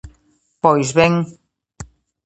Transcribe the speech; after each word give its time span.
Pois 0.61 0.89
ben! 0.97 1.13